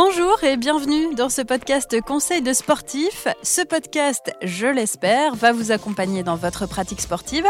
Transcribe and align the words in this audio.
Bonjour 0.00 0.44
et 0.44 0.56
bienvenue 0.56 1.12
dans 1.16 1.28
ce 1.28 1.42
podcast 1.42 2.00
Conseil 2.02 2.40
de 2.40 2.52
sportif. 2.52 3.26
Ce 3.42 3.62
podcast, 3.62 4.32
je 4.44 4.68
l'espère, 4.68 5.34
va 5.34 5.50
vous 5.50 5.72
accompagner 5.72 6.22
dans 6.22 6.36
votre 6.36 6.68
pratique 6.68 7.00
sportive, 7.00 7.44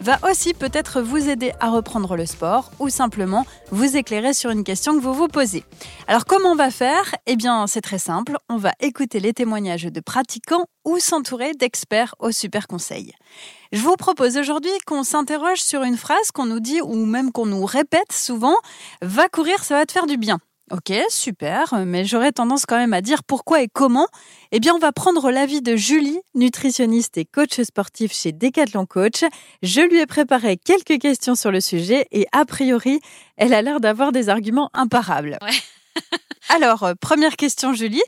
va 0.00 0.18
aussi 0.28 0.52
peut-être 0.52 1.00
vous 1.00 1.28
aider 1.28 1.52
à 1.60 1.70
reprendre 1.70 2.16
le 2.16 2.26
sport 2.26 2.72
ou 2.80 2.88
simplement 2.88 3.46
vous 3.70 3.96
éclairer 3.96 4.34
sur 4.34 4.50
une 4.50 4.64
question 4.64 4.96
que 4.96 5.00
vous 5.00 5.14
vous 5.14 5.28
posez. 5.28 5.62
Alors 6.08 6.24
comment 6.24 6.50
on 6.50 6.56
va 6.56 6.72
faire? 6.72 7.14
Eh 7.26 7.36
bien 7.36 7.68
c'est 7.68 7.82
très 7.82 8.00
simple, 8.00 8.36
on 8.48 8.56
va 8.56 8.72
écouter 8.80 9.20
les 9.20 9.32
témoignages 9.32 9.84
de 9.84 10.00
pratiquants 10.00 10.66
ou 10.84 10.98
s'entourer 10.98 11.52
d'experts 11.52 12.16
au 12.18 12.32
super 12.32 12.66
conseil. 12.66 13.12
Je 13.70 13.80
vous 13.80 13.94
propose 13.94 14.38
aujourd'hui 14.38 14.76
qu'on 14.88 15.04
s'interroge 15.04 15.62
sur 15.62 15.84
une 15.84 15.96
phrase 15.96 16.32
qu'on 16.34 16.46
nous 16.46 16.58
dit 16.58 16.80
ou 16.80 17.06
même 17.06 17.30
qu'on 17.30 17.46
nous 17.46 17.64
répète 17.64 18.10
souvent, 18.10 18.56
va 19.02 19.28
courir, 19.28 19.62
ça 19.62 19.76
va 19.76 19.86
te 19.86 19.92
faire 19.92 20.06
du 20.08 20.16
bien. 20.16 20.40
Ok, 20.72 20.90
super, 21.10 21.74
mais 21.84 22.06
j'aurais 22.06 22.32
tendance 22.32 22.64
quand 22.64 22.78
même 22.78 22.94
à 22.94 23.02
dire 23.02 23.24
pourquoi 23.24 23.60
et 23.60 23.68
comment. 23.68 24.08
Eh 24.52 24.58
bien, 24.58 24.74
on 24.74 24.78
va 24.78 24.90
prendre 24.90 25.30
l'avis 25.30 25.60
de 25.60 25.76
Julie, 25.76 26.18
nutritionniste 26.34 27.18
et 27.18 27.26
coach 27.26 27.60
sportif 27.60 28.14
chez 28.14 28.32
Decathlon 28.32 28.86
Coach. 28.86 29.22
Je 29.62 29.82
lui 29.82 30.00
ai 30.00 30.06
préparé 30.06 30.56
quelques 30.56 30.98
questions 30.98 31.34
sur 31.34 31.50
le 31.50 31.60
sujet 31.60 32.06
et 32.10 32.26
a 32.32 32.46
priori, 32.46 33.00
elle 33.36 33.52
a 33.52 33.60
l'air 33.60 33.80
d'avoir 33.80 34.12
des 34.12 34.30
arguments 34.30 34.70
imparables. 34.72 35.38
Alors, 36.48 36.84
euh, 36.84 36.94
première 36.98 37.36
question, 37.36 37.74
Julie. 37.74 38.02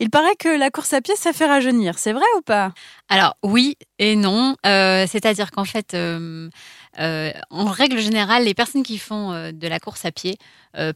Il 0.00 0.10
paraît 0.10 0.34
que 0.34 0.48
la 0.48 0.70
course 0.70 0.94
à 0.94 1.00
pied, 1.00 1.14
ça 1.14 1.32
fait 1.32 1.46
rajeunir. 1.46 2.00
C'est 2.00 2.12
vrai 2.12 2.26
ou 2.36 2.42
pas? 2.42 2.72
Alors, 3.08 3.36
oui 3.44 3.76
et 4.00 4.16
non. 4.16 4.56
Euh, 4.66 5.06
c'est-à-dire 5.06 5.52
qu'en 5.52 5.64
fait, 5.64 5.94
euh, 5.94 6.50
en 6.98 7.66
règle 7.66 8.00
générale, 8.00 8.42
les 8.42 8.54
personnes 8.54 8.82
qui 8.82 8.98
font 8.98 9.52
de 9.52 9.68
la 9.68 9.78
course 9.78 10.04
à 10.04 10.10
pied 10.10 10.36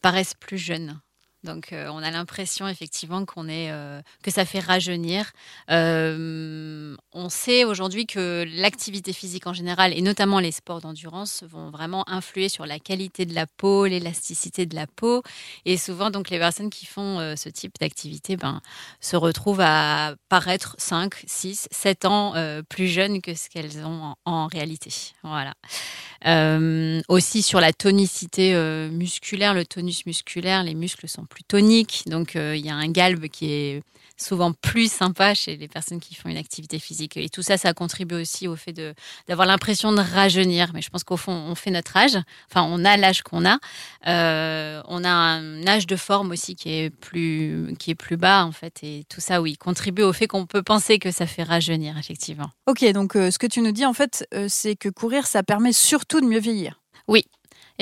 paraissent 0.02 0.34
plus 0.34 0.58
jeunes. 0.58 1.00
Donc, 1.44 1.72
euh, 1.72 1.88
on 1.92 2.02
a 2.02 2.10
l'impression 2.10 2.68
effectivement 2.68 3.24
qu'on 3.24 3.48
est, 3.48 3.72
euh, 3.72 4.00
que 4.22 4.30
ça 4.30 4.44
fait 4.44 4.60
rajeunir. 4.60 5.32
Euh, 5.70 6.96
on 7.12 7.28
sait 7.28 7.64
aujourd'hui 7.64 8.06
que 8.06 8.44
l'activité 8.56 9.12
physique 9.12 9.48
en 9.48 9.52
général, 9.52 9.92
et 9.92 10.02
notamment 10.02 10.38
les 10.38 10.52
sports 10.52 10.80
d'endurance, 10.80 11.42
vont 11.42 11.70
vraiment 11.70 12.08
influer 12.08 12.48
sur 12.48 12.64
la 12.64 12.78
qualité 12.78 13.26
de 13.26 13.34
la 13.34 13.46
peau, 13.46 13.86
l'élasticité 13.86 14.66
de 14.66 14.76
la 14.76 14.86
peau. 14.86 15.22
Et 15.64 15.76
souvent, 15.76 16.10
donc, 16.10 16.30
les 16.30 16.38
personnes 16.38 16.70
qui 16.70 16.86
font 16.86 17.18
ce 17.36 17.48
type 17.48 17.74
d'activité 17.80 18.36
ben, 18.36 18.60
se 19.00 19.16
retrouvent 19.16 19.60
à 19.60 20.14
paraître 20.28 20.76
5, 20.78 21.14
6, 21.26 21.68
7 21.70 22.04
ans 22.04 22.34
plus 22.68 22.86
jeunes 22.86 23.20
que 23.20 23.34
ce 23.34 23.48
qu'elles 23.48 23.84
ont 23.84 24.14
en, 24.24 24.46
réalité. 24.46 24.90
Voilà. 25.22 25.54
aussi 27.08 27.42
sur 27.42 27.60
la 27.60 27.72
tonicité 27.72 28.54
musculaire, 28.90 29.54
le 29.54 29.64
tonus 29.64 30.06
musculaire, 30.06 30.62
les 30.62 30.74
muscles 30.74 31.08
sont 31.08 31.26
plus 31.33 31.44
tonique. 31.44 32.05
Donc, 32.06 32.36
euh, 32.36 32.55
il 32.55 32.64
y 32.64 32.70
a 32.70 32.75
un 32.75 32.88
galbe 32.88 33.27
qui 33.28 33.50
est 33.50 33.83
souvent 34.19 34.52
plus 34.52 34.92
sympa 34.92 35.34
chez 35.34 35.56
les 35.56 35.66
personnes 35.66 35.98
qui 35.98 36.14
font 36.14 36.28
une 36.28 36.36
activité 36.36 36.78
physique. 36.78 37.16
Et 37.16 37.28
tout 37.28 37.42
ça, 37.42 37.56
ça 37.56 37.72
contribue 37.72 38.14
aussi 38.14 38.47
au 38.47 38.55
fait 38.55 38.72
d'avoir 39.27 39.48
l'impression 39.48 39.92
de 39.92 40.00
rajeunir. 40.00 40.70
Mais 40.75 40.83
je 40.83 40.91
pense 40.91 41.03
qu'au 41.03 41.16
fond, 41.16 41.33
on 41.33 41.55
fait 41.55 41.70
notre 41.70 41.97
âge. 41.97 42.16
Enfin, 42.50 42.66
on 42.70 42.84
a 42.84 42.97
l'âge 42.97 43.22
qu'on 43.22 43.44
a. 43.47 43.58
Euh, 44.06 44.83
on 44.86 45.03
a 45.03 45.10
un 45.10 45.66
âge 45.66 45.86
de 45.86 45.97
forme 45.97 46.30
aussi 46.30 46.55
qui 46.55 46.70
est 46.70 46.91
plus, 46.91 47.75
qui 47.78 47.91
est 47.91 47.97
plus 47.97 48.16
bas, 48.16 48.44
en 48.44 48.53
fait. 48.53 48.80
Et 48.83 49.05
tout 49.08 49.20
ça, 49.20 49.41
oui, 49.41 49.56
contribue 49.56 50.03
au 50.03 50.12
fait 50.12 50.28
qu'on 50.28 50.47
peut 50.47 50.62
penser 50.62 50.98
que 50.98 51.10
ça 51.10 51.27
fait 51.27 51.42
rajeunir, 51.42 51.98
effectivement. 51.98 52.50
Ok, 52.66 52.84
donc 52.92 53.16
euh, 53.16 53.30
ce 53.30 53.38
que 53.38 53.47
tu 53.47 53.60
nous 53.60 53.72
dis, 53.72 53.86
en 53.86 53.94
fait, 53.94 54.28
c'est 54.48 54.77
que 54.77 54.91
courir, 54.91 55.27
ça 55.27 55.42
permet 55.42 55.72
surtout 55.72 56.20
de 56.20 56.27
mieux 56.27 56.41
vieillir. 56.41 56.80
Oui, 57.08 57.25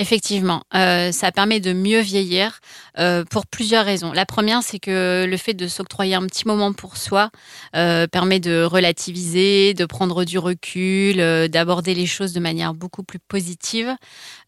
Effectivement, 0.01 0.63
euh, 0.73 1.11
ça 1.11 1.31
permet 1.31 1.59
de 1.59 1.73
mieux 1.73 1.99
vieillir 1.99 2.59
euh, 2.97 3.23
pour 3.23 3.45
plusieurs 3.45 3.85
raisons. 3.85 4.11
La 4.13 4.25
première, 4.25 4.63
c'est 4.63 4.79
que 4.79 5.27
le 5.29 5.37
fait 5.37 5.53
de 5.53 5.67
s'octroyer 5.67 6.15
un 6.15 6.25
petit 6.25 6.47
moment 6.47 6.73
pour 6.73 6.97
soi 6.97 7.29
euh, 7.75 8.07
permet 8.07 8.39
de 8.39 8.63
relativiser, 8.63 9.75
de 9.75 9.85
prendre 9.85 10.25
du 10.25 10.39
recul, 10.39 11.17
d'aborder 11.49 11.93
les 11.93 12.07
choses 12.07 12.33
de 12.33 12.39
manière 12.39 12.73
beaucoup 12.73 13.03
plus 13.03 13.19
positive. 13.19 13.95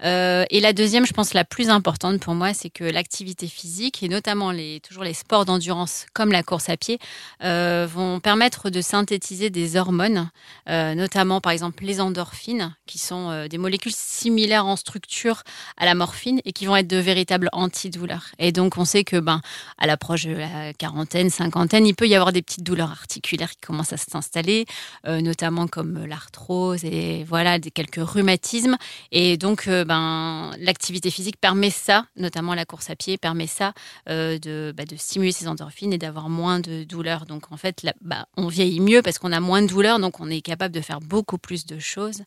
et 0.02 0.60
la 0.60 0.74
deuxième, 0.74 1.06
je 1.06 1.14
pense 1.14 1.36
la 1.36 1.46
plus 1.46 1.70
importante 1.70 2.20
pour 2.20 2.34
moi, 2.34 2.56
c'est 2.56 2.72
que 2.72 2.84
l'activité 2.84 3.46
physique 3.46 4.02
et 4.02 4.10
notamment 4.10 4.52
toujours 4.82 5.04
les 5.04 5.14
sports 5.14 5.46
d'endurance 5.46 6.08
comme 6.14 6.32
la 6.32 6.42
course 6.42 6.70
à 6.70 6.78
pied 6.78 6.98
vont 7.42 8.20
permettre 8.20 8.72
de 8.72 8.82
synthétiser 8.82 9.52
des 9.52 9.76
hormones, 9.78 10.32
notamment 10.68 11.42
par 11.42 11.52
exemple 11.52 11.84
les 11.84 12.02
endorphines, 12.02 12.76
qui 12.88 12.98
sont 12.98 13.46
des 13.48 13.58
molécules 13.60 13.94
similaires 13.96 14.66
en 14.66 14.76
structure 14.76 15.43
à 15.78 15.86
la 15.86 15.96
morphine 15.96 16.40
et 16.46 16.54
qui 16.54 16.66
vont 16.66 16.76
être 16.76 16.88
de 16.88 16.98
véritables 16.98 17.50
antidouleurs. 17.52 18.28
Et 18.40 18.52
donc, 18.52 18.78
on 18.78 18.86
sait 18.86 19.04
que, 19.04 19.18
ben, 19.18 19.42
à 19.78 19.88
l'approche 19.88 20.26
de 20.26 20.34
la 20.34 20.74
quarantaine, 20.74 21.30
cinquantaine, 21.30 21.86
il 21.86 21.96
peut 21.96 22.08
y 22.08 22.16
avoir 22.16 22.32
des 22.32 22.42
petites 22.42 22.64
douleurs 22.64 22.92
articulaires 22.92 23.52
qui 23.52 23.62
commencent 23.62 23.94
à 23.94 23.98
s'installer, 23.98 24.66
euh, 25.08 25.22
notamment 25.22 25.68
comme 25.68 26.06
l'arthrose 26.06 26.84
et 26.84 27.24
voilà, 27.24 27.60
des 27.60 27.72
quelques 27.72 28.02
rhumatismes. 28.02 28.78
Et 29.12 29.38
donc, 29.38 29.68
euh, 29.68 29.86
ben, 29.86 30.52
l'activité 30.60 31.12
physique 31.12 31.38
permet 31.40 31.70
ça, 31.70 32.06
notamment 32.18 32.54
la 32.54 32.66
course 32.66 32.90
à 32.90 32.96
pied, 32.96 33.18
permet 33.18 33.48
ça 33.48 33.74
euh, 34.10 34.38
de, 34.40 34.74
bah, 34.76 34.86
de 34.86 34.96
stimuler 34.96 35.32
ces 35.32 35.48
endorphines 35.48 35.94
et 35.94 35.98
d'avoir 35.98 36.30
moins 36.30 36.60
de 36.60 36.84
douleurs. 36.84 37.26
Donc, 37.26 37.52
en 37.52 37.58
fait, 37.58 37.84
là, 37.84 37.94
bah, 38.02 38.28
on 38.38 38.48
vieillit 38.48 38.80
mieux 38.80 39.02
parce 39.02 39.20
qu'on 39.20 39.32
a 39.32 39.40
moins 39.40 39.62
de 39.62 39.68
douleurs, 39.68 40.00
donc 40.00 40.20
on 40.20 40.30
est 40.30 40.42
capable 40.42 40.74
de 40.74 40.82
faire 40.82 41.00
beaucoup 41.00 41.38
plus 41.38 41.66
de 41.66 41.80
choses 41.80 42.24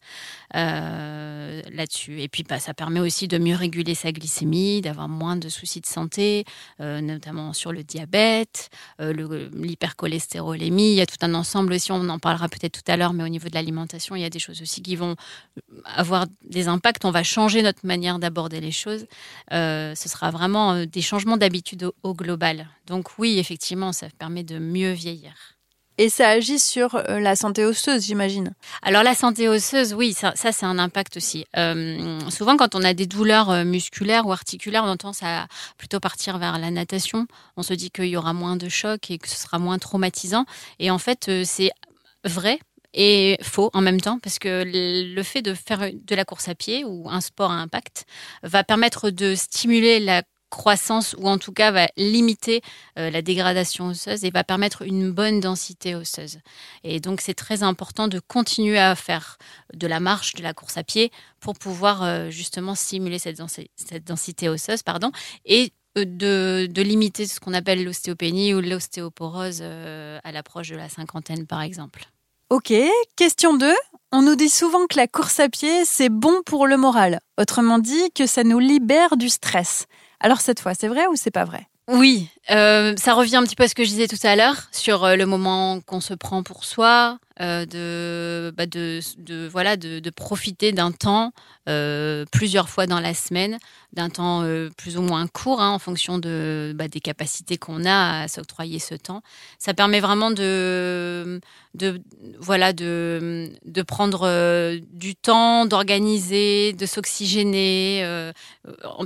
là-dessus. 0.53 2.22
Et 2.22 2.28
puis, 2.28 2.43
bah, 2.43 2.59
ça 2.59 2.75
permet 2.75 2.95
aussi 3.00 3.28
de 3.28 3.38
mieux 3.38 3.54
réguler 3.54 3.94
sa 3.94 4.12
glycémie, 4.12 4.80
d'avoir 4.80 5.08
moins 5.08 5.36
de 5.36 5.48
soucis 5.48 5.80
de 5.80 5.86
santé, 5.86 6.44
euh, 6.80 7.00
notamment 7.00 7.52
sur 7.52 7.72
le 7.72 7.82
diabète, 7.82 8.70
euh, 9.00 9.48
l'hypercholestérolémie. 9.52 10.90
Il 10.92 10.94
y 10.96 11.00
a 11.00 11.06
tout 11.06 11.16
un 11.22 11.34
ensemble 11.34 11.72
aussi, 11.72 11.92
on 11.92 12.08
en 12.08 12.18
parlera 12.18 12.48
peut-être 12.48 12.82
tout 12.82 12.92
à 12.92 12.96
l'heure, 12.96 13.12
mais 13.12 13.24
au 13.24 13.28
niveau 13.28 13.48
de 13.48 13.54
l'alimentation, 13.54 14.16
il 14.16 14.22
y 14.22 14.24
a 14.24 14.30
des 14.30 14.38
choses 14.38 14.62
aussi 14.62 14.82
qui 14.82 14.96
vont 14.96 15.16
avoir 15.84 16.26
des 16.44 16.68
impacts. 16.68 17.04
On 17.04 17.10
va 17.10 17.22
changer 17.22 17.62
notre 17.62 17.86
manière 17.86 18.18
d'aborder 18.18 18.60
les 18.60 18.72
choses. 18.72 19.06
Euh, 19.52 19.94
ce 19.94 20.08
sera 20.08 20.30
vraiment 20.30 20.84
des 20.84 21.02
changements 21.02 21.36
d'habitude 21.36 21.90
au 22.02 22.14
global. 22.14 22.68
Donc 22.86 23.18
oui, 23.18 23.38
effectivement, 23.38 23.92
ça 23.92 24.08
permet 24.18 24.44
de 24.44 24.58
mieux 24.58 24.92
vieillir. 24.92 25.56
Et 25.98 26.10
ça 26.10 26.28
agit 26.28 26.58
sur 26.58 26.94
euh, 26.94 27.20
la 27.20 27.36
santé 27.36 27.64
osseuse, 27.64 28.04
j'imagine. 28.04 28.52
Alors 28.82 29.02
la 29.02 29.14
santé 29.14 29.48
osseuse, 29.48 29.94
oui, 29.94 30.12
ça, 30.12 30.34
c'est 30.36 30.66
un 30.66 30.78
impact 30.78 31.16
aussi. 31.16 31.46
Euh, 31.56 32.20
souvent, 32.28 32.56
quand 32.56 32.74
on 32.74 32.82
a 32.82 32.92
des 32.92 33.06
douleurs 33.06 33.50
euh, 33.50 33.64
musculaires 33.64 34.26
ou 34.26 34.32
articulaires, 34.32 34.84
on 34.84 34.96
tendance 34.96 35.22
à 35.22 35.46
plutôt 35.78 35.98
partir 35.98 36.36
vers 36.38 36.58
la 36.58 36.70
natation. 36.70 37.26
On 37.56 37.62
se 37.62 37.72
dit 37.72 37.90
qu'il 37.90 38.06
y 38.06 38.16
aura 38.16 38.34
moins 38.34 38.56
de 38.56 38.68
chocs 38.68 39.10
et 39.10 39.18
que 39.18 39.28
ce 39.28 39.36
sera 39.36 39.58
moins 39.58 39.78
traumatisant. 39.78 40.44
Et 40.78 40.90
en 40.90 40.98
fait, 40.98 41.30
c'est 41.44 41.70
vrai 42.24 42.58
et 42.92 43.38
faux 43.42 43.70
en 43.74 43.82
même 43.82 44.00
temps 44.00 44.18
parce 44.18 44.38
que 44.38 44.64
le 44.66 45.22
fait 45.22 45.42
de 45.42 45.54
faire 45.54 45.90
de 45.92 46.14
la 46.14 46.24
course 46.24 46.48
à 46.48 46.54
pied 46.54 46.84
ou 46.84 47.08
un 47.10 47.20
sport 47.20 47.50
à 47.50 47.56
impact 47.56 48.06
va 48.42 48.64
permettre 48.64 49.10
de 49.10 49.34
stimuler 49.34 50.00
la 50.00 50.22
croissance 50.50 51.14
ou 51.18 51.28
en 51.28 51.38
tout 51.38 51.52
cas 51.52 51.70
va 51.70 51.88
limiter 51.96 52.62
euh, 52.98 53.10
la 53.10 53.22
dégradation 53.22 53.88
osseuse 53.88 54.24
et 54.24 54.30
va 54.30 54.44
permettre 54.44 54.82
une 54.82 55.10
bonne 55.10 55.40
densité 55.40 55.94
osseuse. 55.94 56.38
Et 56.84 57.00
donc 57.00 57.20
c'est 57.20 57.34
très 57.34 57.62
important 57.62 58.08
de 58.08 58.20
continuer 58.20 58.78
à 58.78 58.94
faire 58.94 59.38
de 59.74 59.86
la 59.86 60.00
marche, 60.00 60.34
de 60.34 60.42
la 60.42 60.54
course 60.54 60.76
à 60.76 60.84
pied 60.84 61.10
pour 61.40 61.54
pouvoir 61.54 62.02
euh, 62.02 62.30
justement 62.30 62.74
stimuler 62.74 63.18
cette, 63.18 63.38
densité 64.04 64.48
osseuse 64.48 64.82
pardon, 64.82 65.10
et 65.44 65.72
euh, 65.98 66.04
de, 66.04 66.66
de, 66.70 66.82
limiter 66.82 67.26
ce 67.26 67.40
qu'on 67.40 67.54
appelle 67.54 67.84
l'ostéopénie 67.84 68.54
ou 68.54 68.60
l'ostéoporose 68.60 69.62
à 69.62 70.32
l'approche 70.32 70.68
de 70.68 70.76
la 70.76 70.88
cinquantaine 70.88 71.46
par 71.46 71.62
exemple. 71.62 72.06
Ok, 72.48 72.72
question 73.16 73.54
2. 73.54 73.74
On 74.12 74.22
nous 74.22 74.36
dit 74.36 74.48
souvent 74.48 74.86
que 74.86 74.96
la 74.96 75.08
course 75.08 75.40
à 75.40 75.48
pied, 75.48 75.84
c'est 75.84 76.10
bon 76.10 76.42
pour 76.46 76.68
le 76.68 76.76
moral. 76.76 77.18
Autrement 77.38 77.80
dit, 77.80 78.10
que 78.14 78.26
ça 78.26 78.44
nous 78.44 78.60
libère 78.60 79.16
du 79.16 79.28
stress. 79.28 79.87
Alors 80.20 80.40
cette 80.40 80.60
fois, 80.60 80.74
c'est 80.74 80.88
vrai 80.88 81.06
ou 81.06 81.16
c'est 81.16 81.30
pas 81.30 81.44
vrai? 81.44 81.66
Oui, 81.88 82.28
euh, 82.50 82.94
ça 82.96 83.14
revient 83.14 83.36
un 83.36 83.44
petit 83.44 83.54
peu 83.54 83.64
à 83.64 83.68
ce 83.68 83.74
que 83.74 83.84
je 83.84 83.90
disais 83.90 84.08
tout 84.08 84.16
à 84.24 84.34
l'heure 84.34 84.68
sur 84.72 85.04
euh, 85.04 85.14
le 85.14 85.24
moment 85.24 85.80
qu'on 85.80 86.00
se 86.00 86.14
prend 86.14 86.42
pour 86.42 86.64
soi, 86.64 87.18
euh, 87.41 88.50
bah, 88.53 88.67
de, 88.67 89.00
de, 89.19 89.47
voilà, 89.47 89.77
de, 89.77 90.11
profiter 90.11 90.73
d'un 90.73 90.93
temps 90.93 91.33
plusieurs 92.33 92.69
fois 92.69 92.87
dans 92.87 93.00
la 93.00 93.12
semaine, 93.12 93.59
d'un 93.93 94.09
temps 94.09 94.44
plus 94.77 94.97
ou 94.97 95.03
moins 95.03 95.27
court 95.27 95.61
hein, 95.61 95.71
en 95.71 95.79
fonction 95.79 96.19
de, 96.19 96.73
bah, 96.75 96.88
des 96.88 97.00
capacités 97.00 97.56
qu'on 97.56 97.85
a 97.85 98.23
à 98.23 98.29
s'octroyer 98.29 98.79
ce 98.79 98.94
temps. 98.94 99.23
Ça 99.59 99.75
permet 99.75 100.00
vraiment 100.00 100.31
de, 100.31 101.41
de, 101.75 102.00
voilà, 102.38 102.73
de, 102.73 103.50
de 103.65 103.83
prendre 103.83 104.79
du 104.93 105.17
temps, 105.17 105.67
d'organiser, 105.67 106.73
de 106.73 106.87
s'oxygéner. 106.87 108.31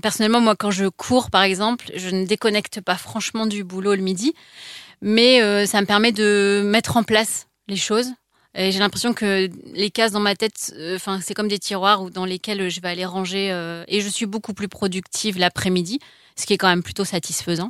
personnellement, 0.03 0.41
moi, 0.41 0.55
quand 0.57 0.71
je 0.71 0.87
cours, 0.87 1.31
par 1.31 1.43
exemple, 1.43 1.91
je 1.95 2.11
ne 2.11 2.27
déconnecte 2.27 2.81
pas 2.81 2.97
franchement 2.97 3.47
du 3.47 3.65
boulot 3.65 3.95
le 3.95 4.03
midi, 4.03 4.35
mais 5.01 5.43
euh, 5.43 5.67
ça 5.67 5.81
me 5.81 5.87
permet 5.87 6.13
de 6.13 6.63
mettre 6.65 6.97
en 6.97 7.03
place 7.03 7.49
les 7.69 7.77
choses. 7.77 8.11
J'ai 8.55 8.79
l'impression 8.79 9.15
que 9.15 9.49
les 9.73 9.91
cases 9.91 10.13
dans 10.13 10.21
ma 10.21 10.35
tête, 10.35 10.73
euh, 10.77 10.97
enfin, 10.97 11.21
c'est 11.23 11.35
comme 11.35 11.49
des 11.49 11.59
tiroirs 11.59 12.03
où, 12.03 12.11
dans 12.11 12.25
lesquels 12.25 12.69
je 12.69 12.81
vais 12.81 12.89
aller 12.89 13.05
ranger. 13.05 13.51
Euh, 13.53 13.85
et 13.87 14.01
je 14.01 14.09
suis 14.09 14.27
beaucoup 14.27 14.55
plus 14.55 14.69
productive 14.69 15.39
l'après-midi 15.39 15.99
ce 16.37 16.47
qui 16.47 16.55
est 16.55 16.59
quand 16.59 16.69
même 16.69 16.83
plutôt 16.83 17.05
satisfaisant. 17.05 17.69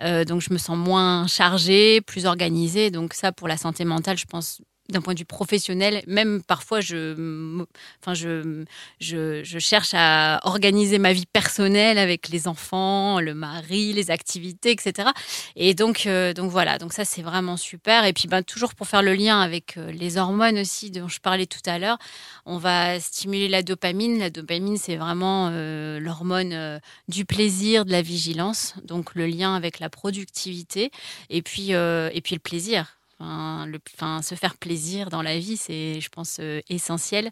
donc 0.00 0.40
je 0.40 0.50
me 0.50 0.56
sens 0.56 0.78
moins 0.78 1.26
chargée, 1.26 2.00
plus 2.00 2.24
organisée. 2.24 2.90
Donc 2.90 3.12
ça, 3.12 3.30
pour 3.30 3.46
la 3.46 3.58
santé 3.58 3.84
mentale, 3.84 4.16
je 4.16 4.24
pense 4.24 4.62
d'un 4.88 5.00
point 5.00 5.14
de 5.14 5.18
vue 5.18 5.24
professionnel, 5.24 6.02
même 6.06 6.42
parfois 6.42 6.80
je, 6.80 7.64
enfin 8.00 8.14
je, 8.14 8.64
je, 9.00 9.42
je, 9.42 9.58
cherche 9.58 9.90
à 9.94 10.40
organiser 10.44 10.98
ma 10.98 11.12
vie 11.12 11.26
personnelle 11.26 11.98
avec 11.98 12.28
les 12.28 12.46
enfants, 12.46 13.20
le 13.20 13.34
mari, 13.34 13.92
les 13.92 14.10
activités, 14.10 14.70
etc. 14.70 15.10
Et 15.56 15.74
donc, 15.74 16.06
euh, 16.06 16.32
donc 16.32 16.50
voilà, 16.50 16.78
donc 16.78 16.92
ça 16.92 17.04
c'est 17.04 17.22
vraiment 17.22 17.56
super. 17.56 18.04
Et 18.04 18.12
puis 18.12 18.28
ben, 18.28 18.42
toujours 18.42 18.74
pour 18.74 18.86
faire 18.86 19.02
le 19.02 19.14
lien 19.14 19.40
avec 19.40 19.76
euh, 19.76 19.90
les 19.90 20.18
hormones 20.18 20.58
aussi 20.58 20.90
dont 20.90 21.08
je 21.08 21.20
parlais 21.20 21.46
tout 21.46 21.60
à 21.66 21.78
l'heure, 21.78 21.98
on 22.44 22.58
va 22.58 23.00
stimuler 23.00 23.48
la 23.48 23.62
dopamine. 23.62 24.18
La 24.18 24.30
dopamine 24.30 24.76
c'est 24.76 24.96
vraiment 24.96 25.50
euh, 25.52 25.98
l'hormone 25.98 26.80
du 27.08 27.24
plaisir, 27.24 27.84
de 27.84 27.92
la 27.92 28.02
vigilance, 28.02 28.74
donc 28.84 29.14
le 29.14 29.26
lien 29.26 29.54
avec 29.54 29.80
la 29.80 29.90
productivité 29.90 30.90
et 31.30 31.42
puis, 31.42 31.70
et 31.70 32.20
puis 32.22 32.34
le 32.34 32.40
plaisir. 32.40 32.95
Enfin, 33.18 34.20
se 34.22 34.34
faire 34.34 34.56
plaisir 34.56 35.08
dans 35.08 35.22
la 35.22 35.38
vie, 35.38 35.56
c'est, 35.56 36.00
je 36.00 36.08
pense, 36.10 36.36
euh, 36.40 36.60
essentiel. 36.68 37.30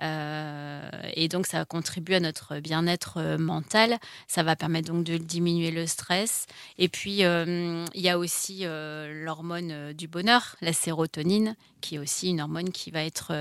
Euh, 0.00 0.88
et 1.14 1.28
donc, 1.28 1.46
ça 1.46 1.64
contribue 1.64 2.14
à 2.14 2.20
notre 2.20 2.60
bien-être 2.60 3.18
euh, 3.18 3.38
mental. 3.38 3.98
Ça 4.28 4.44
va 4.44 4.54
permettre 4.54 4.92
donc 4.92 5.04
de 5.04 5.16
diminuer 5.16 5.72
le 5.72 5.86
stress. 5.86 6.46
Et 6.78 6.88
puis, 6.88 7.22
il 7.22 8.00
y 8.00 8.08
a 8.08 8.18
aussi 8.18 8.64
l'hormone 8.64 9.92
du 9.92 10.08
bonheur, 10.08 10.56
la 10.60 10.72
sérotonine, 10.72 11.56
qui 11.80 11.96
est 11.96 11.98
aussi 11.98 12.30
une 12.30 12.40
hormone 12.40 12.70
qui 12.70 12.90
va 12.90 13.04
être 13.04 13.32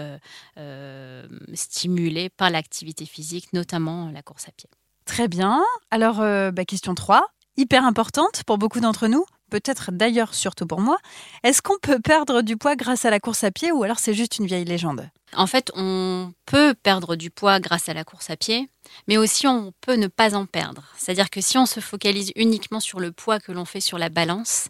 stimulée 1.53 2.29
par 2.29 2.49
l'activité 2.49 3.05
physique, 3.05 3.53
notamment 3.53 4.09
la 4.11 4.21
course 4.21 4.47
à 4.47 4.51
pied. 4.51 4.69
Très 5.05 5.27
bien. 5.27 5.63
Alors, 5.91 6.17
bah, 6.17 6.65
question 6.65 6.95
3, 6.95 7.27
hyper 7.57 7.85
importante 7.85 8.43
pour 8.45 8.57
beaucoup 8.57 8.79
d'entre 8.79 9.07
nous 9.07 9.25
peut-être 9.49 9.91
d'ailleurs 9.91 10.33
surtout 10.33 10.65
pour 10.65 10.81
moi. 10.81 10.97
Est-ce 11.43 11.61
qu'on 11.61 11.77
peut 11.81 11.99
perdre 11.99 12.41
du 12.41 12.57
poids 12.57 12.75
grâce 12.75 13.05
à 13.05 13.09
la 13.09 13.19
course 13.19 13.43
à 13.43 13.51
pied 13.51 13.71
ou 13.71 13.83
alors 13.83 13.99
c'est 13.99 14.13
juste 14.13 14.37
une 14.37 14.45
vieille 14.45 14.65
légende? 14.65 15.09
En 15.35 15.47
fait, 15.47 15.71
on 15.75 16.31
peut 16.45 16.75
perdre 16.81 17.15
du 17.15 17.29
poids 17.29 17.59
grâce 17.59 17.89
à 17.89 17.93
la 17.93 18.03
course 18.03 18.29
à 18.29 18.37
pied, 18.37 18.69
mais 19.07 19.17
aussi 19.17 19.47
on 19.47 19.73
peut 19.81 19.95
ne 19.95 20.07
pas 20.07 20.35
en 20.35 20.45
perdre. 20.45 20.83
C'est-à-dire 20.97 21.29
que 21.29 21.41
si 21.41 21.57
on 21.57 21.65
se 21.65 21.79
focalise 21.79 22.31
uniquement 22.35 22.79
sur 22.79 22.99
le 22.99 23.11
poids 23.11 23.39
que 23.39 23.51
l'on 23.51 23.65
fait 23.65 23.81
sur 23.81 23.97
la 23.97 24.09
balance, 24.09 24.67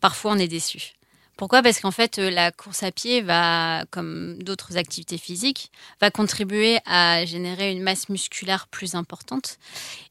parfois 0.00 0.32
on 0.32 0.38
est 0.38 0.48
déçu. 0.48 0.97
Pourquoi? 1.38 1.62
Parce 1.62 1.78
qu'en 1.78 1.92
fait, 1.92 2.18
euh, 2.18 2.30
la 2.30 2.50
course 2.50 2.82
à 2.82 2.90
pied 2.90 3.22
va, 3.22 3.84
comme 3.92 4.42
d'autres 4.42 4.76
activités 4.76 5.18
physiques, 5.18 5.70
va 6.00 6.10
contribuer 6.10 6.80
à 6.84 7.24
générer 7.24 7.70
une 7.70 7.80
masse 7.80 8.08
musculaire 8.08 8.66
plus 8.66 8.96
importante. 8.96 9.56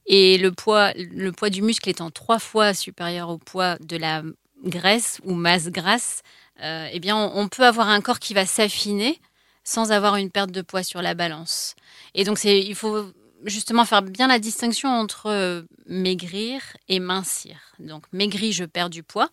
Et 0.05 0.37
le 0.37 0.53
poids, 0.53 0.93
le 0.95 1.33
poids 1.33 1.49
du 1.49 1.61
muscle 1.61 1.89
étant 1.89 2.11
trois 2.11 2.39
fois 2.39 2.73
supérieur 2.73 3.27
au 3.27 3.37
poids 3.37 3.75
de 3.81 3.97
la 3.97 4.23
graisse 4.63 5.19
ou 5.25 5.33
masse 5.33 5.67
grasse, 5.67 6.23
euh, 6.63 6.87
eh 6.93 6.99
bien, 7.01 7.17
on, 7.17 7.49
peut 7.49 7.65
avoir 7.65 7.89
un 7.89 7.99
corps 7.99 8.19
qui 8.19 8.33
va 8.33 8.45
s'affiner 8.45 9.19
sans 9.65 9.91
avoir 9.91 10.15
une 10.15 10.31
perte 10.31 10.51
de 10.51 10.61
poids 10.61 10.81
sur 10.81 11.01
la 11.01 11.13
balance. 11.13 11.75
Et 12.15 12.23
donc, 12.23 12.41
il 12.45 12.73
faut 12.73 13.11
justement 13.43 13.83
faire 13.83 14.01
bien 14.01 14.27
la 14.27 14.39
distinction 14.39 14.87
entre 14.87 15.25
euh, 15.25 15.63
maigrir 15.87 16.61
et 16.87 17.01
mincir. 17.01 17.57
Donc, 17.79 18.05
maigrir, 18.13 18.53
je 18.53 18.63
perds 18.63 18.89
du 18.89 19.03
poids. 19.03 19.29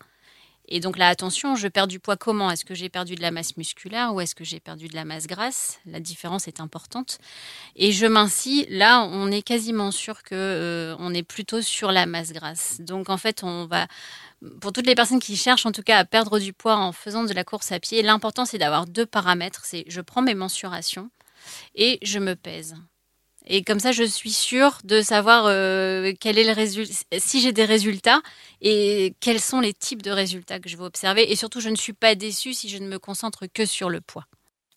Et 0.67 0.79
donc 0.79 0.97
là, 0.97 1.09
attention, 1.09 1.55
je 1.55 1.67
perds 1.67 1.87
du 1.87 1.99
poids 1.99 2.17
comment? 2.17 2.49
Est-ce 2.49 2.65
que 2.65 2.73
j'ai 2.73 2.89
perdu 2.89 3.15
de 3.15 3.21
la 3.21 3.31
masse 3.31 3.57
musculaire 3.57 4.13
ou 4.13 4.21
est-ce 4.21 4.35
que 4.35 4.43
j'ai 4.43 4.59
perdu 4.59 4.87
de 4.87 4.95
la 4.95 5.05
masse 5.05 5.27
grasse? 5.27 5.79
La 5.85 5.99
différence 5.99 6.47
est 6.47 6.59
importante. 6.59 7.19
Et 7.75 7.91
je 7.91 8.05
mincis, 8.05 8.65
là, 8.69 9.03
on 9.03 9.31
est 9.31 9.41
quasiment 9.41 9.91
sûr 9.91 10.23
que 10.23 10.35
euh, 10.35 10.95
on 10.99 11.13
est 11.13 11.23
plutôt 11.23 11.61
sur 11.61 11.91
la 11.91 12.05
masse 12.05 12.33
grasse. 12.33 12.81
Donc 12.81 13.09
en 13.09 13.17
fait, 13.17 13.43
on 13.43 13.65
va 13.65 13.87
pour 14.61 14.73
toutes 14.73 14.85
les 14.85 14.95
personnes 14.95 15.19
qui 15.19 15.35
cherchent 15.37 15.65
en 15.65 15.71
tout 15.71 15.81
cas 15.81 15.97
à 15.97 16.05
perdre 16.05 16.39
du 16.39 16.53
poids 16.53 16.75
en 16.75 16.91
faisant 16.91 17.23
de 17.23 17.33
la 17.33 17.43
course 17.43 17.71
à 17.71 17.79
pied, 17.79 18.01
l'important 18.01 18.45
c'est 18.45 18.57
d'avoir 18.57 18.85
deux 18.85 19.05
paramètres, 19.05 19.65
c'est 19.65 19.85
je 19.87 20.01
prends 20.01 20.21
mes 20.21 20.35
mensurations 20.35 21.09
et 21.75 21.99
je 22.01 22.19
me 22.19 22.35
pèse. 22.35 22.75
Et 23.47 23.63
comme 23.63 23.79
ça, 23.79 23.91
je 23.91 24.03
suis 24.03 24.31
sûre 24.31 24.79
de 24.83 25.01
savoir 25.01 25.45
euh, 25.45 26.13
quel 26.19 26.37
est 26.37 26.43
le 26.43 26.53
résultat, 26.53 26.93
si 27.17 27.41
j'ai 27.41 27.51
des 27.51 27.65
résultats 27.65 28.21
et 28.61 29.13
quels 29.19 29.39
sont 29.39 29.59
les 29.59 29.73
types 29.73 30.01
de 30.01 30.11
résultats 30.11 30.59
que 30.59 30.67
je 30.69 30.77
vais 30.77 30.83
observer. 30.83 31.31
Et 31.31 31.35
surtout, 31.35 31.59
je 31.59 31.69
ne 31.69 31.75
suis 31.75 31.93
pas 31.93 32.15
déçue 32.15 32.53
si 32.53 32.69
je 32.69 32.77
ne 32.77 32.87
me 32.87 32.97
concentre 32.97 33.45
que 33.45 33.65
sur 33.65 33.89
le 33.89 34.01
poids. 34.01 34.25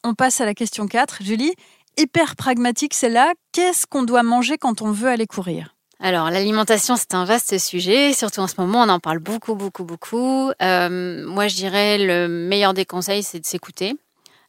On 0.04 0.14
passe 0.14 0.40
à 0.40 0.46
la 0.46 0.54
question 0.54 0.86
4. 0.86 1.22
Julie, 1.22 1.54
hyper 1.96 2.36
pragmatique 2.36 2.94
celle-là. 2.94 3.32
Qu'est-ce 3.52 3.86
qu'on 3.86 4.02
doit 4.02 4.22
manger 4.22 4.58
quand 4.58 4.82
on 4.82 4.92
veut 4.92 5.08
aller 5.08 5.26
courir? 5.26 5.74
Alors, 6.00 6.30
l'alimentation, 6.30 6.94
c'est 6.96 7.14
un 7.14 7.24
vaste 7.24 7.58
sujet. 7.58 8.12
Surtout 8.12 8.40
en 8.40 8.46
ce 8.46 8.54
moment, 8.58 8.82
on 8.82 8.88
en 8.88 9.00
parle 9.00 9.18
beaucoup, 9.18 9.56
beaucoup, 9.56 9.84
beaucoup. 9.84 10.50
Euh, 10.62 11.26
moi, 11.26 11.48
je 11.48 11.56
dirais 11.56 11.98
le 11.98 12.28
meilleur 12.28 12.72
des 12.74 12.84
conseils, 12.84 13.24
c'est 13.24 13.40
de 13.40 13.46
s'écouter. 13.46 13.96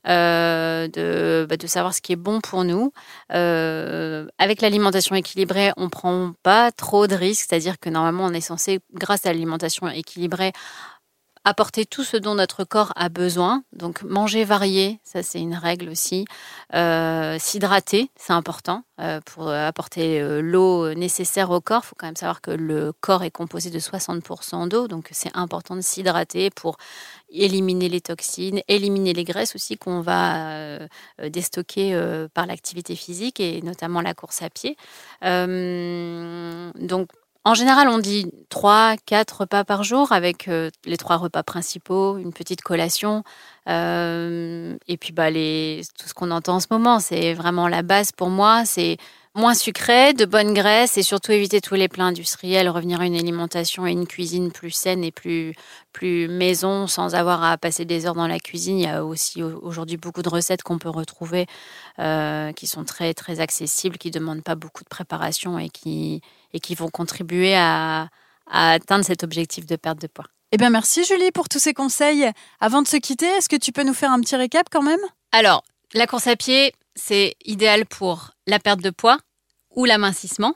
Euh, 0.07 0.88
de, 0.88 1.46
bah, 1.50 1.57
de, 1.57 1.68
savoir 1.68 1.94
ce 1.94 2.01
qui 2.01 2.13
est 2.13 2.16
bon 2.16 2.40
pour 2.40 2.63
nous. 2.63 2.94
Euh, 3.34 4.28
avec 4.38 4.62
l'alimentation 4.62 5.13
équilibrée, 5.16 5.72
on 5.75 5.90
prend 5.90 6.31
pas 6.42 6.72
trop 6.72 7.06
de 7.06 7.16
risques, 7.16 7.48
c'est-à-dire 7.50 7.80
que 7.80 7.90
normalement, 7.90 8.25
on 8.25 8.34
est 8.34 8.42
censé, 8.42 8.80
grâce 8.94 9.25
à 9.25 9.34
l'alimentation 9.34 9.90
équilibrée, 9.90 10.54
apporter 11.46 11.86
tout 11.86 12.04
ce 12.04 12.18
dont 12.18 12.36
notre 12.36 12.64
corps 12.64 12.92
a 12.96 13.10
besoin. 13.10 13.64
Donc 13.74 14.04
manger 14.04 14.44
varié, 14.44 15.00
ça 15.04 15.24
c'est 15.24 15.40
une 15.40 15.56
règle 15.56 15.90
aussi. 15.90 16.26
Euh, 16.76 17.38
s'hydrater, 17.40 18.12
c'est 18.16 18.34
important 18.34 18.84
euh, 19.00 19.22
pour 19.26 19.50
apporter 19.50 20.22
euh, 20.22 20.42
l'eau 20.42 20.94
nécessaire 20.94 21.50
au 21.52 21.62
corps. 21.62 21.84
Il 21.86 21.88
faut 21.88 21.96
quand 21.98 22.08
même 22.08 22.16
savoir 22.16 22.42
que 22.42 22.52
le 22.52 22.92
corps 22.92 23.24
est 23.24 23.32
composé 23.32 23.70
de 23.70 23.80
60% 23.80 24.68
d'eau, 24.68 24.88
donc 24.88 25.08
c'est 25.12 25.36
important 25.36 25.76
de 25.76 25.82
s'hydrater 25.82 26.50
pour 26.50 26.78
éliminer 27.30 27.90
les 27.90 28.02
toxines, 28.02 28.62
éliminer 28.68 29.14
les 29.14 29.24
graisses 29.24 29.56
aussi 29.56 29.78
qu'on 29.78 30.02
va 30.02 30.80
déstocker 31.30 31.96
par 32.34 32.48
l'activité 32.48 32.96
physique 32.96 33.40
et 33.40 33.62
notamment 33.62 34.02
la 34.02 34.16
course 34.16 34.42
à 34.42 34.50
pied. 34.50 34.76
donc 35.22 37.10
en 37.50 37.56
général, 37.56 37.88
on 37.88 37.98
dit 37.98 38.28
3, 38.50 38.96
4 39.07 39.42
repas 39.42 39.63
par 39.63 39.84
jour 39.84 40.12
avec 40.12 40.48
euh, 40.48 40.69
les 40.86 40.98
trois 40.98 41.16
repas 41.16 41.42
principaux, 41.42 42.19
une 42.19 42.31
petite 42.31 42.62
collation. 42.62 43.24
Euh, 43.68 44.78
et 44.88 44.98
puis 44.98 45.13
bah, 45.13 45.31
tout 45.31 46.07
ce 46.07 46.13
qu'on 46.13 46.30
entend 46.30 46.57
en 46.57 46.60
ce 46.60 46.68
moment, 46.69 47.00
c'est 47.00 47.34
vraiment 47.34 47.68
la 47.68 47.81
base 47.81 48.12
pour 48.12 48.30
moi. 48.30 48.66
Moins 49.40 49.54
sucré, 49.54 50.14
de 50.14 50.26
bonnes 50.26 50.54
graisses 50.54 50.98
et 50.98 51.02
surtout 51.02 51.32
éviter 51.32 51.62
tous 51.62 51.76
les 51.76 51.88
plats 51.88 52.04
industriels, 52.04 52.69
revenir 52.69 53.02
à 53.02 53.06
une 53.06 53.16
alimentation 53.16 53.88
et 53.88 53.92
une 53.92 54.06
cuisine 54.06 54.52
plus 54.52 54.72
saine 54.72 55.04
et 55.04 55.12
plus, 55.12 55.56
plus 55.94 56.28
maison 56.28 56.88
sans 56.88 57.16
avoir 57.16 57.44
à 57.44 57.58
passer 57.58 57.86
des 57.86 58.06
heures 58.06 58.16
dans 58.16 58.28
la 58.28 58.40
cuisine. 58.40 58.78
Il 58.78 58.84
y 58.84 58.88
a 58.88 59.04
aussi 59.04 59.42
aujourd'hui 59.42 59.98
beaucoup 59.98 60.22
de 60.22 60.30
recettes 60.30 60.62
qu'on 60.62 60.78
peut 60.78 60.90
retrouver 60.90 61.48
euh, 62.00 62.52
qui 62.52 62.68
sont 62.68 62.84
très, 62.84 63.14
très 63.14 63.40
accessibles, 63.40 63.98
qui 63.98 64.10
ne 64.10 64.14
demandent 64.14 64.44
pas 64.44 64.56
beaucoup 64.56 64.84
de 64.84 64.90
préparation 64.90 65.58
et 65.58 65.69
qui, 65.69 66.22
et 66.54 66.60
qui 66.60 66.76
vont 66.76 66.90
contribuer 66.90 67.56
à, 67.56 68.10
à 68.52 68.72
atteindre 68.72 69.06
cet 69.06 69.24
objectif 69.24 69.66
de 69.66 69.78
perte 69.78 70.02
de 70.02 70.08
poids. 70.08 70.26
Eh 70.52 70.58
bien, 70.58 70.69
merci 70.69 71.06
Julie 71.06 71.31
pour 71.31 71.48
tous 71.48 71.60
ces 71.60 71.74
conseils. 71.74 72.30
Avant 72.60 72.81
de 72.81 72.88
se 72.88 72.98
quitter, 72.98 73.28
est-ce 73.28 73.48
que 73.48 73.56
tu 73.56 73.72
peux 73.72 73.84
nous 73.84 73.94
faire 73.94 74.12
un 74.12 74.19
petit 74.19 74.36
récap 74.36 74.68
quand 74.69 74.84
même? 74.84 75.00
Alors, 75.31 75.64
la 75.94 76.08
course 76.08 76.28
à 76.28 76.36
pied, 76.36 76.74
c'est 76.96 77.36
idéal 77.46 77.86
pour 77.86 78.31
la 78.46 78.60
perte 78.60 78.81
de 78.81 78.90
poids 78.90 79.19
ou 79.80 79.86
l'amincissement. 79.86 80.56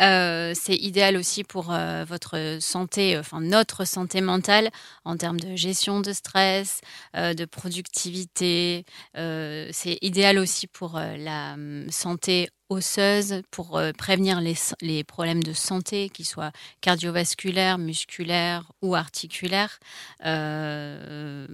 Euh, 0.00 0.54
c'est 0.54 0.74
idéal 0.74 1.18
aussi 1.18 1.44
pour 1.44 1.70
euh, 1.70 2.04
votre 2.08 2.56
santé, 2.60 3.18
enfin 3.18 3.42
notre 3.42 3.84
santé 3.84 4.22
mentale 4.22 4.70
en 5.04 5.18
termes 5.18 5.38
de 5.38 5.54
gestion 5.56 6.00
de 6.00 6.14
stress, 6.14 6.80
euh, 7.14 7.34
de 7.34 7.44
productivité. 7.44 8.86
c'est 9.14 9.98
idéal 10.00 10.38
aussi 10.38 10.66
pour 10.68 10.98
la 10.98 11.52
hum, 11.52 11.86
santé 11.90 12.48
osseuse 12.72 13.42
pour 13.50 13.76
euh, 13.78 13.92
prévenir 13.92 14.40
les, 14.40 15.04
problèmes 15.04 15.42
de 15.42 15.52
santé, 15.52 16.08
qu'ils 16.08 16.26
soient 16.26 16.52
cardiovasculaires, 16.80 17.78
musculaires 17.78 18.72
ou 18.82 18.94
articulaires. 18.94 19.78
Euh, 20.24 21.46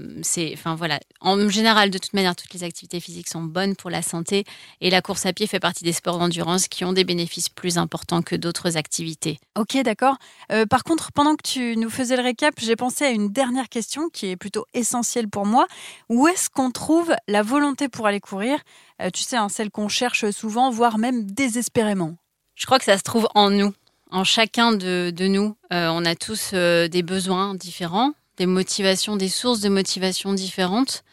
enfin 0.52 0.74
voilà, 0.74 1.00
en 1.20 1.48
général, 1.48 1.90
de 1.90 1.98
toute 1.98 2.14
manière, 2.14 2.36
toutes 2.36 2.54
les 2.54 2.64
activités 2.64 3.00
physiques 3.00 3.28
sont 3.28 3.42
bonnes 3.42 3.76
pour 3.76 3.90
la 3.90 4.02
santé 4.02 4.44
et 4.80 4.90
la 4.90 5.02
course 5.02 5.26
à 5.26 5.32
pied 5.32 5.46
fait 5.46 5.60
partie 5.60 5.84
des 5.84 5.92
sports 5.92 6.18
d'endurance 6.18 6.68
qui 6.68 6.84
ont 6.84 6.92
des 6.92 7.04
bénéfices 7.04 7.48
plus 7.48 7.78
importants 7.78 8.22
que 8.22 8.36
d'autres 8.36 8.76
activités. 8.76 9.38
Ok, 9.56 9.76
d'accord. 9.82 10.16
Euh, 10.52 10.66
par 10.66 10.84
contre, 10.84 11.12
pendant 11.12 11.34
que 11.36 11.42
tu 11.42 11.76
nous 11.76 11.90
faisais 11.90 12.16
le 12.16 12.22
récap, 12.22 12.54
j'ai 12.58 12.76
pensé 12.76 13.04
à 13.04 13.10
une 13.10 13.30
dernière 13.30 13.68
question 13.68 14.08
qui 14.08 14.26
est 14.26 14.36
plutôt 14.36 14.66
essentielle 14.74 15.28
pour 15.28 15.46
moi. 15.46 15.66
Où 16.08 16.28
est-ce 16.28 16.50
qu'on 16.50 16.70
trouve 16.70 17.14
la 17.26 17.42
volonté 17.42 17.88
pour 17.88 18.06
aller 18.06 18.20
courir? 18.20 18.58
Euh, 19.00 19.10
tu 19.10 19.22
sais, 19.22 19.36
hein, 19.36 19.48
celle 19.48 19.70
qu'on 19.70 19.88
cherche 19.88 20.30
souvent, 20.30 20.70
voire 20.70 20.98
même 20.98 21.30
désespérément 21.30 22.16
Je 22.54 22.66
crois 22.66 22.78
que 22.78 22.84
ça 22.84 22.98
se 22.98 23.02
trouve 23.02 23.28
en 23.34 23.50
nous, 23.50 23.72
en 24.10 24.24
chacun 24.24 24.72
de, 24.72 25.12
nous. 25.28 25.56
Euh, 25.72 25.88
on 25.88 26.04
a 26.04 26.14
tous 26.14 26.50
euh, 26.54 26.88
des 26.88 27.02
besoins 27.02 27.54
différents, 27.54 28.12
des 28.36 28.46
motivations, 28.46 29.16
des 29.16 29.28
sources 29.28 29.60
de 29.60 29.68
motivation 29.68 30.32
différentes. 30.32 31.04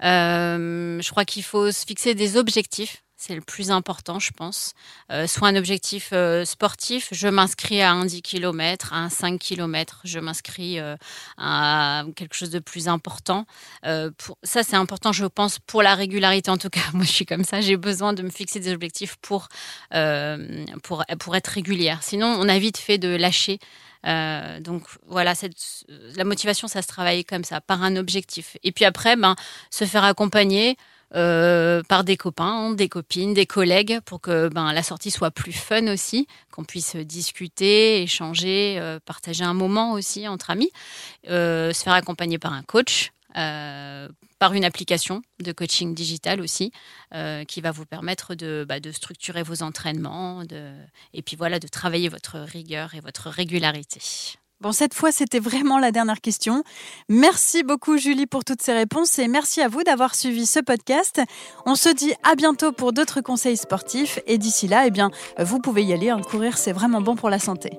je 0.00 1.10
crois 1.10 1.24
qu'il 1.24 1.42
faut 1.42 1.70
se 1.70 1.84
fixer 1.86 2.14
des 2.14 2.36
objectifs 2.36 3.02
c'est 3.26 3.34
le 3.34 3.40
plus 3.40 3.70
important, 3.70 4.20
je 4.20 4.30
pense. 4.30 4.74
Euh, 5.10 5.26
soit 5.26 5.48
un 5.48 5.56
objectif 5.56 6.10
euh, 6.12 6.44
sportif, 6.44 7.08
je 7.10 7.26
m'inscris 7.26 7.82
à 7.82 7.90
un 7.90 8.04
10 8.04 8.22
km, 8.22 8.92
à 8.92 8.98
un 8.98 9.08
5 9.08 9.40
km, 9.40 10.02
je 10.04 10.20
m'inscris 10.20 10.78
euh, 10.78 10.96
à 11.36 12.04
quelque 12.14 12.34
chose 12.34 12.50
de 12.50 12.60
plus 12.60 12.86
important. 12.88 13.46
pour, 14.18 14.38
ça, 14.44 14.62
c'est 14.62 14.76
important, 14.76 15.12
je 15.12 15.26
pense, 15.26 15.58
pour 15.58 15.82
la 15.82 15.94
régularité. 15.94 16.50
En 16.50 16.58
tout 16.58 16.70
cas, 16.70 16.80
moi, 16.92 17.04
je 17.04 17.10
suis 17.10 17.26
comme 17.26 17.44
ça. 17.44 17.60
J'ai 17.60 17.76
besoin 17.76 18.12
de 18.12 18.22
me 18.22 18.30
fixer 18.30 18.60
des 18.60 18.72
objectifs 18.72 19.16
pour, 19.16 19.48
pour, 20.82 21.04
pour 21.18 21.36
être 21.36 21.48
régulière. 21.48 22.02
Sinon, 22.02 22.36
on 22.38 22.48
a 22.48 22.58
vite 22.58 22.78
fait 22.78 22.98
de 22.98 23.08
lâcher. 23.08 23.58
donc 24.04 24.84
voilà, 25.08 25.34
cette, 25.34 25.56
la 26.14 26.24
motivation, 26.24 26.68
ça 26.68 26.80
se 26.80 26.86
travaille 26.86 27.24
comme 27.24 27.44
ça, 27.44 27.60
par 27.60 27.82
un 27.82 27.96
objectif. 27.96 28.56
Et 28.62 28.70
puis 28.70 28.84
après, 28.84 29.16
ben, 29.16 29.34
se 29.70 29.84
faire 29.84 30.04
accompagner. 30.04 30.76
Euh, 31.14 31.82
par 31.88 32.02
des 32.02 32.16
copains, 32.16 32.72
des 32.72 32.88
copines, 32.88 33.32
des 33.32 33.46
collègues, 33.46 34.00
pour 34.04 34.20
que 34.20 34.48
ben, 34.48 34.72
la 34.72 34.82
sortie 34.82 35.12
soit 35.12 35.30
plus 35.30 35.52
fun 35.52 35.86
aussi, 35.86 36.26
qu'on 36.50 36.64
puisse 36.64 36.96
discuter, 36.96 38.02
échanger, 38.02 38.76
euh, 38.80 38.98
partager 39.04 39.44
un 39.44 39.54
moment 39.54 39.92
aussi 39.92 40.26
entre 40.26 40.50
amis, 40.50 40.70
euh, 41.28 41.72
se 41.72 41.84
faire 41.84 41.92
accompagner 41.92 42.38
par 42.38 42.52
un 42.52 42.62
coach. 42.62 43.12
par 44.38 44.54
une 44.54 44.64
application 44.64 45.20
de 45.40 45.52
coaching 45.52 45.94
digital 45.94 46.40
aussi, 46.40 46.72
qui 47.48 47.60
va 47.60 47.70
vous 47.70 47.84
permettre 47.84 48.34
de, 48.34 48.64
bah, 48.66 48.76
structurer 48.92 49.42
vos 49.42 49.62
entraînements 49.62 50.42
et 51.12 51.22
puis 51.22 51.36
voilà, 51.36 51.58
de 51.58 51.68
travailler 51.68 52.08
votre 52.08 52.38
rigueur 52.38 52.94
et 52.94 53.00
votre 53.00 53.28
régularité. 53.28 54.00
Bon, 54.62 54.72
cette 54.72 54.94
fois, 54.94 55.12
c'était 55.12 55.38
vraiment 55.38 55.78
la 55.78 55.92
dernière 55.92 56.20
question. 56.22 56.62
Merci 57.10 57.62
beaucoup, 57.62 57.98
Julie, 57.98 58.26
pour 58.26 58.42
toutes 58.42 58.62
ces 58.62 58.72
réponses 58.72 59.18
et 59.18 59.28
merci 59.28 59.60
à 59.60 59.68
vous 59.68 59.82
d'avoir 59.82 60.14
suivi 60.14 60.46
ce 60.46 60.60
podcast. 60.60 61.20
On 61.66 61.74
se 61.74 61.90
dit 61.90 62.14
à 62.22 62.36
bientôt 62.36 62.72
pour 62.72 62.94
d'autres 62.94 63.20
conseils 63.20 63.58
sportifs 63.58 64.18
et 64.26 64.38
d'ici 64.38 64.66
là, 64.66 64.86
eh 64.86 64.90
bien, 64.90 65.10
vous 65.38 65.58
pouvez 65.58 65.84
y 65.84 65.92
aller. 65.92 66.08
Hein, 66.08 66.22
courir, 66.22 66.56
c'est 66.56 66.72
vraiment 66.72 67.02
bon 67.02 67.16
pour 67.16 67.28
la 67.28 67.38
santé. 67.38 67.78